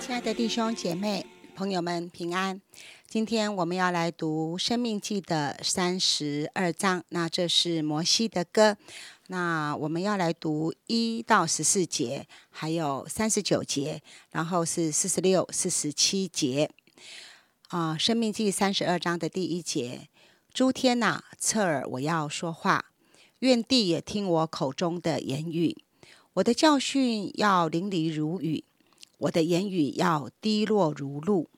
[0.00, 2.60] 亲爱的弟兄姐妹、朋友们，平安！
[3.08, 8.76] 今天我们要来读《生命记》的三十二章，那这是摩西的歌。
[9.28, 16.70] 那我们要来读一到十四节，还有三十九节，然后是四十六、四十七节。
[17.68, 20.08] 啊，《生命记》三十二章的第一节：
[20.54, 22.84] 诸天呐，侧耳，我要说话；
[23.40, 25.76] 愿地也听我口中的言语。
[26.34, 28.64] 我的教训要淋漓如雨。
[29.18, 31.48] 我的言语要滴落如露，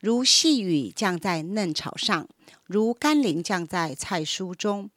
[0.00, 2.26] 如细雨降在嫩草上，
[2.64, 4.88] 如甘霖降在菜蔬中。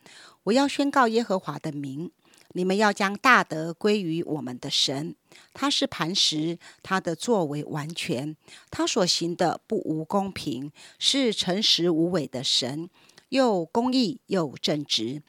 [0.44, 2.12] 我要宣告耶和华的名，
[2.54, 5.16] 你们要将大德归于我们的神。
[5.54, 8.36] 他是磐石，他的作为完全，
[8.70, 12.90] 他所行的不无公平，是诚实无伪的神，
[13.30, 15.22] 又公义又正直。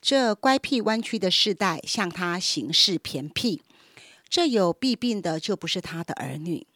[0.00, 3.62] 这乖僻弯曲的世代向他行事偏僻。
[4.28, 6.66] 这有弊病的，就不是他的儿女。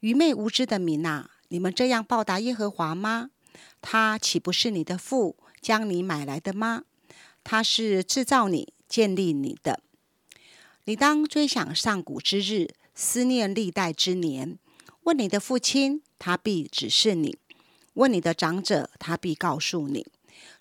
[0.00, 3.30] 愚昧无知的民呐，你们这样报答耶和华吗？
[3.80, 6.84] 他岂不是你的父将你买来的吗？
[7.44, 9.80] 他是制造你、建立你的。
[10.84, 14.58] 你当追想上古之日，思念历代之年。
[15.04, 17.36] 问你的父亲，他必指示你；
[17.94, 20.04] 问你的长者，他必告诉你。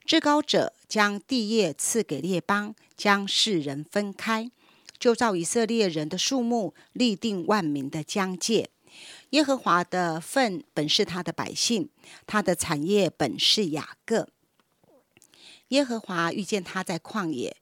[0.06, 4.52] 至高者将地业赐给列邦，将世人分开。
[5.00, 8.70] 就照以色列人的数目立定万民的疆界。
[9.32, 11.90] 耶和华的份本是他的百姓，
[12.28, 14.30] 他的产业本是雅各。
[15.70, 17.58] 耶和华遇见他在旷野、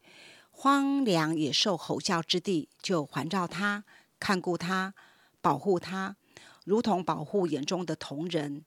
[0.62, 3.86] 荒凉野兽吼叫之地，就环绕他，
[4.20, 4.94] 看顾他，
[5.39, 6.17] 保护他，
[6.66, 8.66] 如同保护眼中的瞳人，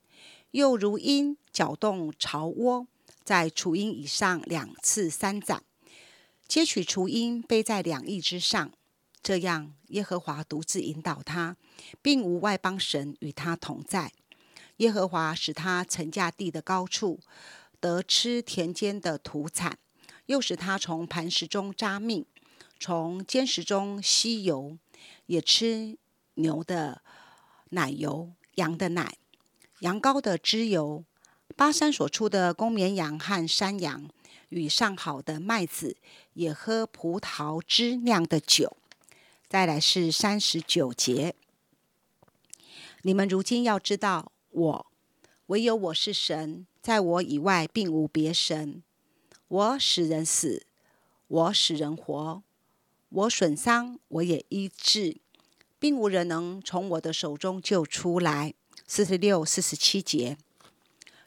[0.53, 2.87] 又如鹰搅动巢窝，
[3.23, 5.63] 在雏鹰以上两次三展。
[6.49, 8.73] 接取雏鹰，背在两翼之上，
[9.23, 11.59] 这样耶和华独自引导他，
[12.01, 14.11] 并无外邦神与他同在。
[14.79, 17.21] 耶和华使他乘驾地的高处，
[17.79, 19.77] 得吃田间的土产，
[20.27, 22.25] 又使他从磐石中扎命，
[22.79, 24.79] 从坚石中吸油，
[25.27, 25.99] 也吃
[26.35, 27.03] 牛的
[27.71, 29.17] 奶油、羊的奶、
[29.81, 31.05] 羊羔的脂油、
[31.57, 34.09] 巴山所出的公绵羊和山羊。
[34.49, 35.97] 与上好的麦子，
[36.35, 38.77] 也喝葡萄汁酿的酒。
[39.49, 41.35] 再来是三十九节，
[43.01, 44.87] 你们如今要知道，我
[45.47, 48.83] 唯有我是神，在我以外并无别神。
[49.53, 50.65] 我使人死，
[51.29, 52.43] 我使人活，
[53.11, 55.19] 我损伤，我也医治，
[55.79, 58.55] 并无人能从我的手中救出来。
[58.87, 60.39] 四十六、四十七节，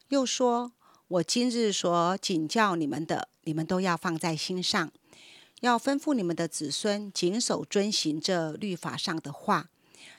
[0.07, 0.71] 又说。
[1.07, 4.91] 我今日所警教你们的，你们都要放在心上，
[5.61, 9.69] 要吩咐你们的子孙谨守遵行这律法上的话，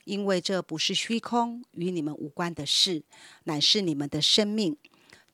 [0.04, 3.02] 因为这不是虚空，与你们无关的事，
[3.42, 4.76] 乃是你们的生命。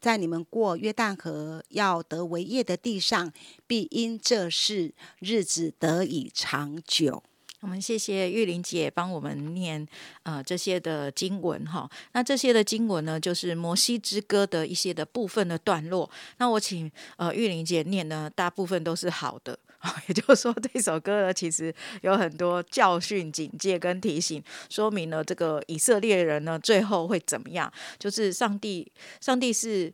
[0.02, 3.32] 在你们过约旦河要得为业的地上，
[3.68, 7.22] 必因这事日子得以长久。
[7.60, 9.86] 我们谢谢玉玲姐帮我们念
[10.24, 16.10] 呃这些的经文哈，那这些的经文呢，就是摩西之歌的一些的部分的段落。
[16.38, 19.56] 那我请呃玉玲姐念呢，大部分都是好的，
[20.08, 28.90] 也就是说这首歌呢，其实有很多教训、警戒跟提醒，说明了这个以色列人呢最后会怎么样，就是上帝，
[29.20, 29.92] 上帝是。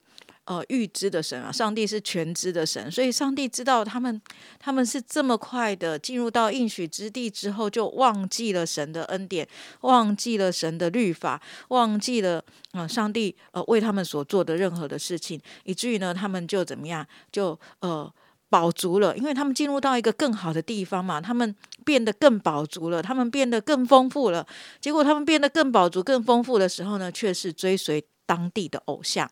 [0.48, 4.18] 呃，预知的神啊，上帝是全知的神，所以上帝知道他们，
[4.58, 9.46] 他们是这么快的进入到应许之地之后，就忘记了神的恩典，
[9.82, 11.38] 忘记了神的律法，
[11.68, 17.48] 忘记了呃上帝呃为他们所做的任何的事情，以至于呢，他们就怎么样，就
[17.80, 18.10] 呃
[18.50, 21.54] 饱足了，因为他们进入到一个更好的地方嘛，他们
[21.84, 24.46] 变得更饱足了，他们变得更丰富了。
[24.80, 29.30] 结果他们变得更饱足、更丰富的时候呢，却是追随当地的偶像。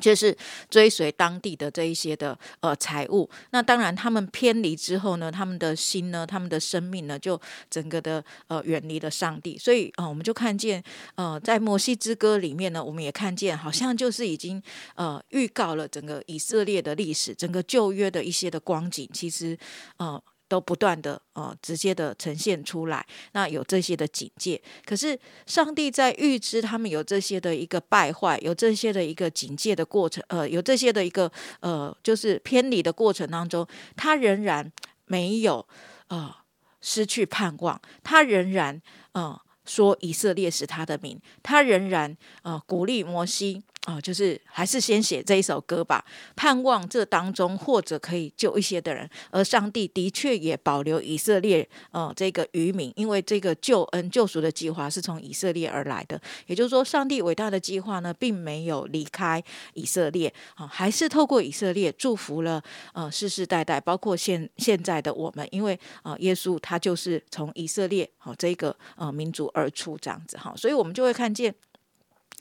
[0.00, 0.36] 就是
[0.68, 7.40] 追随当地的这一些的呃财物，那当然他们偏离之后呢，他们的心呢，他们的生命呢，就
[7.70, 9.56] 整个的呃远离了上帝。
[9.56, 10.82] 所以呃，我们就看见
[11.14, 14.62] 呃，在摩西之歌里面呢，我们也看见好像就是已经
[14.94, 19.58] 呃预告了整个以色列的历史，整个旧约的一些的光景，其实
[19.96, 20.22] 呃。
[20.48, 24.60] 都不断的呃直接的呈现出来，那有这些的警戒。
[24.84, 33.66] 可是上帝在预知他们有这些的一个败坏，有这些的一个警戒的过程，呃，有这些的一个呃就是偏离的过程当中，
[33.96, 34.72] 他仍然
[35.06, 35.66] 没有
[36.08, 36.34] 呃
[36.80, 38.80] 失去盼望，他仍然
[39.12, 46.04] 呃说以色列是他的名，他仍然呃鼓励摩西啊，就是还是先写这一首歌吧，
[46.34, 49.08] 盼望这当中或者可以救一些的人。
[49.30, 56.20] 而上帝的确也保留以色列，呃，这个渔民，因为这个救恩救赎的计划是从以色列而来的。
[56.46, 59.40] 也就是说，上帝伟大的计划呢，并没有离开
[59.74, 62.60] 以色列，啊，还是透过以色列祝福了
[62.92, 71.54] 呃世世代代，包括现现在的我们，因为啊，耶稣他就是从以色列好这个呃民族而出这样子哈，所以我们就会看见。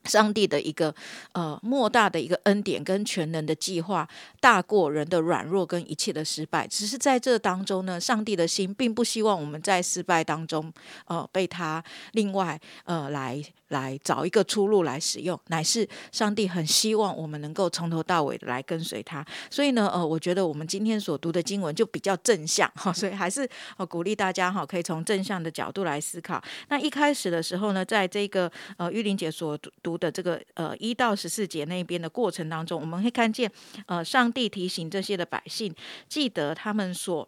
[0.06, 0.94] 上帝的一个
[1.34, 4.08] 呃莫大的一个恩典跟全能的计划，
[4.40, 6.68] 大过人的软弱跟一切的失败。
[6.68, 10.72] 只是在这当中呢，上帝的心并不希望我们在失败当中，
[11.06, 13.44] 呃，被他另外呃来。
[13.76, 19.26] 来找一个出路来使用，乃是上帝很希望我们能够从头到尾来跟随他。
[19.50, 26.42] 所以呢，呃，我觉得我们今天所读的经文就比较正向哈， 所以还是呃鼓励大家哈，可以从正向的角度来思考。
[26.70, 33.52] 那一开始的时候呢，在这个呃玉玲姐所读的这个呃一到十四节那边的过程当中，我们会看见
[33.88, 35.74] 呃上帝提醒这些的百姓，
[36.08, 37.28] 记得他们所。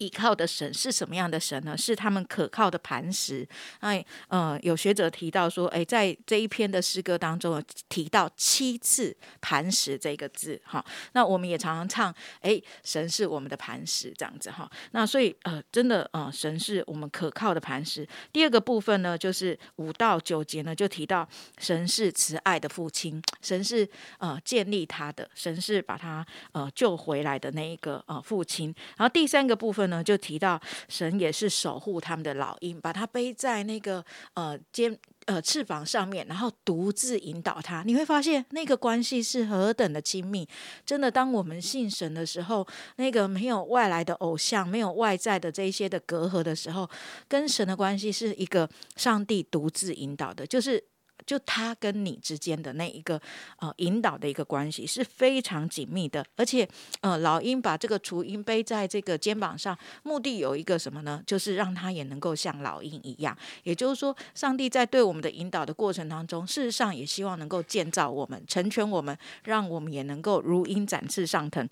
[0.00, 1.76] 依靠的神是什么样的神呢？
[1.76, 3.46] 是他们可靠的磐石。
[3.80, 10.82] 哎，呃，有学者提到说，哎，在这一篇的诗歌当中提到七次“磐石”这个字，哈。
[11.12, 14.70] 那我们也常常唱，哎，神是我们的磐石，这样子哈。
[14.92, 18.08] 那所以，呃，真的，呃，神是我们可靠的磐石。
[18.32, 23.86] 第二个部分呢，就是五到九节呢，就提到神是慈爱的父亲，神是
[24.16, 28.74] 呃建立他的，神是把他呃救回来的那一个呃父亲。
[28.96, 29.89] 然后第三个部分。
[29.90, 30.58] 呢，就提到
[30.88, 34.02] 神也是守护他们的老鹰，把它背在那个
[34.34, 34.96] 呃肩
[35.26, 37.82] 呃翅膀上面，然后独自引导他。
[37.84, 40.48] 你会发现那个关系是何等的亲密。
[40.86, 42.66] 真的，当我们信神的时候，
[42.96, 46.88] 那个没有外来的偶像，没有外在的这一些的隔阂的时候，
[47.28, 50.82] 跟神的关系是一个上帝独自引导的，就是。
[51.30, 53.22] 就他跟你之间的那一个
[53.58, 56.68] 呃引导的一个关系是非常紧密的，而且
[57.02, 61.22] 呃老鹰把这个雏鹰背在这个肩膀上，目的有一个什么呢？
[61.24, 63.38] 就是让他也能够像老鹰一样。
[63.62, 71.68] 也就是说，上帝在对我们的引导的过程当中，事实上也希望能够建造我们，成全我们，让我们也能够如鹰展翅上腾。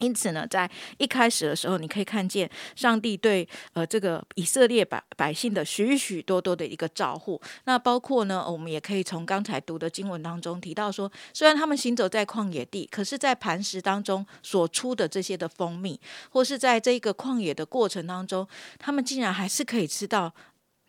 [0.00, 7.40] 因此呢，在一开始的时候，你可以看见上帝对呃这个以色列百百姓的许许多多的一个照护。
[7.64, 16.00] 那包括呢，我们也可以从刚才读的经文当中提到说，虽然他们行走在旷野地，可是，在磐石当中所出的这些的蜂蜜，
[16.30, 18.46] 或是在这个旷野的过程当中，
[18.78, 20.34] 他们竟然还是可以吃到。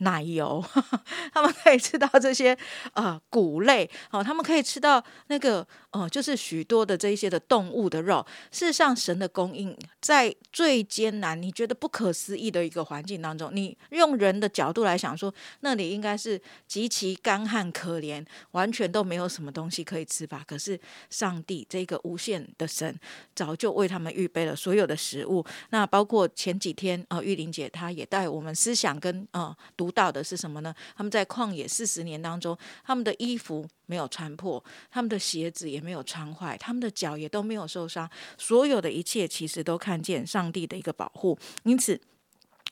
[0.01, 0.63] 奶油，
[1.33, 2.57] 他们可以吃到这些
[2.93, 8.25] 呃谷类，哦，他们可以吃到那个呃，就是许多的这一些的动物的肉。
[8.51, 20.43] 事实上，神的供应在最艰难、你觉得不可思议的一个环境当中，你用人的角度来想说，那里应该是极其干旱可怜，完全都没有什么东西可以吃吧？
[20.47, 20.79] 可是
[21.11, 22.99] 上帝这个无限的神，
[23.35, 25.45] 早就为他们预备了所有的食物。
[25.69, 29.90] 那包括前几天啊，玉玲姐她也带我们思想跟啊读。
[29.91, 30.73] 到的是什么呢？
[30.95, 41.99] 他们在旷野四十年当中，他们的衣服没有穿破，他们的鞋子也没有穿坏，他们的脚也都没有受伤，所有的一切其实都看见上帝的一个保护，因此。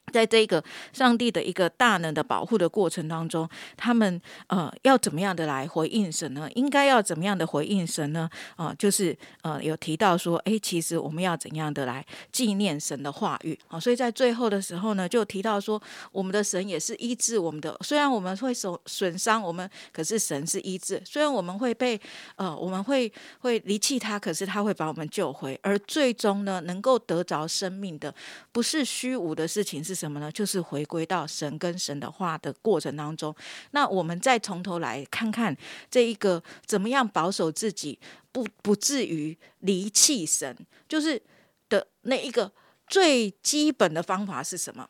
[0.10, 0.64] 在这个
[0.94, 3.48] 上帝的一个大能的保护的过程当中，
[3.78, 6.50] 他们呃要怎么样的来回应神呢？
[6.56, 8.30] 应该要怎么样的回应神呢？
[8.56, 13.80] 啊，就是呃有提到说，哎，其实我们要怎样的来纪念神的话语啊？
[13.80, 15.80] 所以在最后的时候呢，就提到说，
[16.12, 17.78] 我们的神也是医治我们的。
[17.82, 21.00] 虽然我们会受损伤，我们可是神是医治。
[21.06, 22.00] 虽然我们会被
[22.36, 23.12] 呃我们会
[23.42, 25.60] 会离弃他，可是他会把我们救回。
[25.62, 28.14] 而最终呢，能够得着生命的，
[28.52, 29.99] 不是虚无的事情是。
[30.00, 30.32] 什么呢？
[30.32, 33.36] 就是回归到神跟神的话的过程当中。
[33.72, 35.56] 那我们再从头来看看
[35.92, 38.00] 这一个怎么样保守自己，
[38.32, 40.56] 不不至于离弃神，
[40.88, 41.22] 就是
[41.68, 42.50] 的那一个
[42.88, 44.88] 最基本的方法是什么？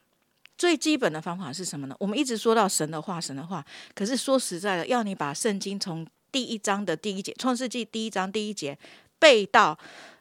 [0.56, 1.96] 最基本的方法是什么呢？
[2.00, 3.66] 我们一直说到神的话，神的话。
[3.96, 8.78] 可是说实在的，要你把圣经从第一章的第一节，《创世纪》第一章第一节
[9.18, 9.76] 背到。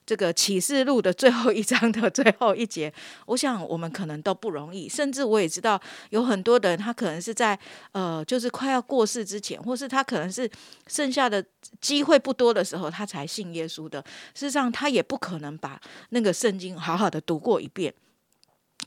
[0.09, 2.91] 这个启示录的最后一章的最后一节，
[3.27, 4.89] 我想我们可能都不容易。
[4.89, 7.59] 甚至我也知道有很多的人，他可能是在
[7.93, 10.51] 呃，就是快要过世之前，或是他可能是
[10.87, 11.45] 剩下的
[11.83, 14.03] 机会不多的时候，他才信耶稣的。
[14.33, 17.93] 事实上，他也不可能把那个圣经好好的读过一遍。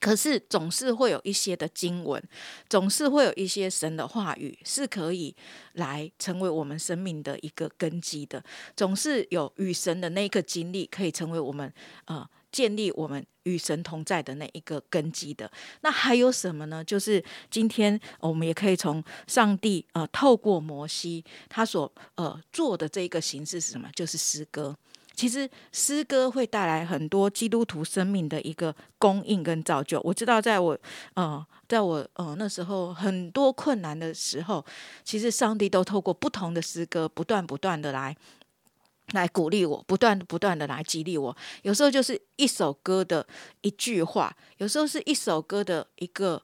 [0.02, 2.22] 可是总是会有一些的经文，
[2.68, 5.34] 总是会有一些神的话语是可以
[5.74, 8.44] 来成为我们生命的一个根基的。
[8.76, 11.72] 总是有与神的那一个经历可以成为我们
[12.06, 15.50] 呃建立我们与神同在的那一个根基的。
[15.82, 16.84] 那还有什么呢？
[16.84, 23.88] 就是今天我们也可以从上帝呃透过摩西他所呃做的这一个形式是什么？
[23.96, 24.76] 就是诗歌。
[25.14, 30.00] 其实诗歌会带来很多基督徒生命的一个供应跟造就。
[30.02, 30.78] 我知道，在我
[31.14, 34.66] 呃，在我呃那时候很多困难的时候，
[35.04, 38.16] 其实上帝都透过不同的诗歌，不断不断的来
[39.12, 41.36] 来鼓励我，不断不断的来激励我。
[41.64, 43.28] 有时候就是一首歌的
[43.62, 46.42] 一句话，有时候是一首歌的一个。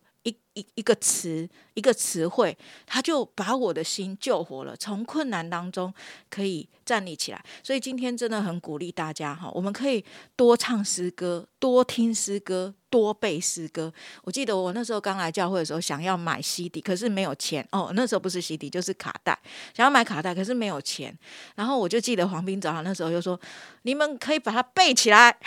[0.57, 5.93] 一一个词，一个词汇，他就把我的心救活了，从困难当中
[6.31, 7.45] 可以站立起来。
[7.61, 10.03] 所以今天真的很鼓励大家哈，我们可以
[10.35, 13.93] 多唱诗歌，多听诗歌，多背诗歌。
[14.23, 17.91] 我记得我那时候刚来教会的时候，想要买 CD，可是没有钱哦。
[17.93, 19.37] 那时候不是 CD，就是卡带，
[19.75, 21.15] 想要买卡带，可是没有钱。
[21.53, 23.39] 然后我就记得黄斌早上那时候就说
[23.83, 25.37] ：“你们可以把它背起来。”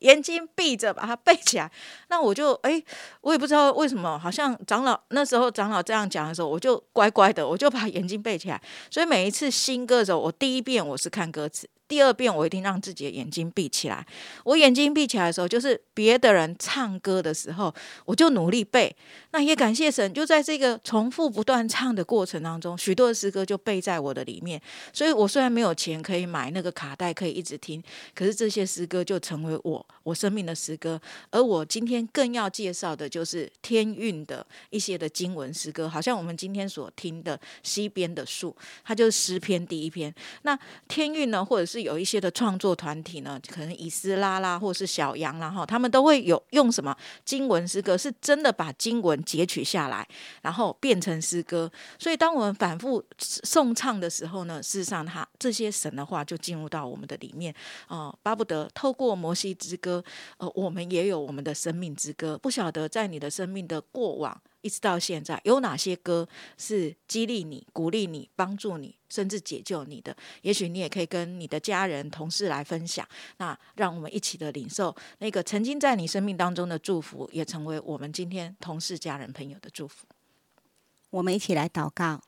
[0.00, 1.70] 眼睛闭着，把它背起来。
[2.08, 2.82] 那我就哎，
[3.22, 8.60] 我也不知道为什么，好像长老那时候长老这样讲的时候，我就乖乖的，我就把眼睛背起来。
[8.90, 11.68] 所以每一次新歌的时候，我第一遍我是看歌词。
[11.90, 14.06] 第二遍，我一定让自己的眼睛闭起来。
[14.44, 18.94] 我眼睛闭起来的时候，就是别的人唱歌的时候，我就努力背。
[19.32, 24.62] 那也感谢神，就在这个重复不断唱的过程当中，许多的诗歌就背在我的里面。
[24.92, 27.82] 所以我虽然没有钱可以买那个卡带，可以一直听，
[28.14, 31.00] 可是这些诗歌就成为我我生命的诗歌。
[31.30, 40.14] 而我今天更要介绍的就是天韵的一些的经文诗歌，好像我们今天所听的西边的树，它就是诗篇第一篇。
[40.42, 40.56] 那
[40.86, 50.06] 天韵呢，或者是有一些的创作团体呢，可能以斯拉啦，或是小羊啦，哈，他们都会有用什么经文诗歌，是真的把经文截取下来，
[50.42, 51.70] 然后变成诗歌。
[51.98, 57.54] 所以，当我们反复颂唱的时候呢，事实上，他这些神的话就进入到我们的里面
[57.88, 60.02] 哦，巴不得透过摩西之歌，
[60.38, 62.38] 呃，我们也有我们的生命之歌。
[62.38, 64.40] 不晓得在你的生命的过往。
[64.62, 70.16] 一直到现在，有哪些歌是激励你、鼓励你、帮助你，甚至解救你的？
[70.42, 73.06] 也许你也可以跟你的家人、同事来分享。
[73.38, 80.06] 那让我们一起的领受那个曾经在你生命当中的祝福，也成为我们今天同事、家人、朋友的祝福。
[81.10, 82.20] 我们一起来祷告，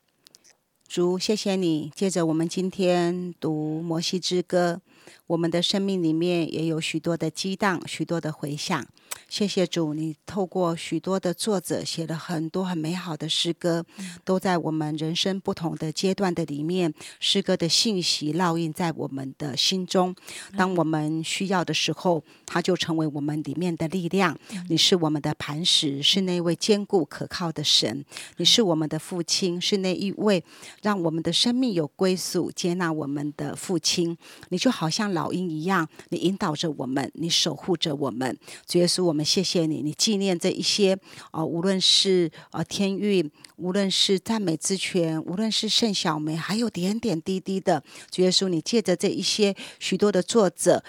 [0.87, 1.91] 主，谢谢你。
[1.95, 4.81] 接着，我们今天读摩西之歌，
[5.27, 8.85] 我们的生命里面也有许多的激荡，许多的回响。
[9.29, 13.83] 谢谢主，你透过许多的作者写了很多很美好的诗歌，
[14.23, 20.13] 都在我们人生不同的阶段的里面，诗歌的信息烙印在我们的心中。
[20.57, 24.37] 当我们需要的时候，它就成为我们里面的力量。
[24.69, 28.05] 你是我们的磐石，是那位坚固可靠的神。
[28.37, 30.43] 你是我们的父亲，是那一位
[30.81, 34.15] 让我们的生命有归宿、接纳我们的父亲。
[34.49, 38.37] 你就好像老鹰一样，你引导着我们，你守护着我们。
[38.67, 39.23] 主耶稣，我们。
[39.23, 40.95] 谢谢你，你纪念这一些
[41.31, 50.83] 啊，无论是啊天运，无论是赞美之泉，无论是圣小梅，还有点点滴滴的主耶稣，你借着这一些许多的作者，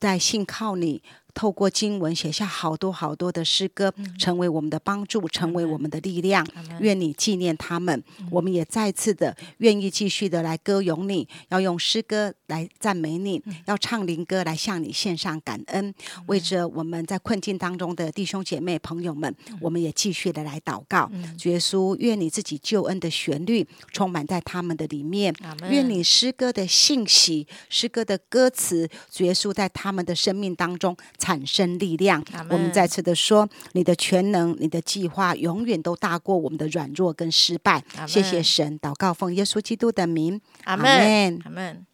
[0.00, 1.02] 在信靠你。
[1.36, 6.44] 透过经文写下好多好多的诗歌，成为我们的帮助，成为我们的力量。
[6.80, 15.94] 愿你纪念他们，我们也再次的愿意继续的来歌咏你，要用诗歌来赞美你，要唱灵歌来向你献上感恩。
[16.26, 21.10] 为着我们在困境当中的弟兄姐妹朋友们，我们也继续的来祷告。
[21.44, 25.34] 耶稣，愿你自己救恩的旋律充满在他们的里面。
[25.68, 28.88] 愿你诗歌的信息、诗歌的歌词，
[29.18, 30.96] 耶稣在他们的生命当中。
[31.26, 32.22] 产生力量。
[32.48, 37.82] 我们再次的说，你的全能，你的计划永远都大过我们的软弱跟失败。
[38.06, 41.84] 谢谢神，祷告奉耶稣基督的名，阿门，阿门。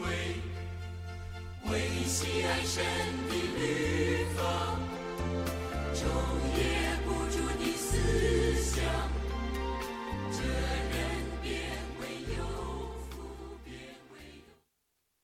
[0.00, 0.49] 为
[1.72, 2.82] 为喜爱神
[3.28, 4.40] 的律法，
[5.94, 6.02] 昼
[6.56, 6.99] 夜。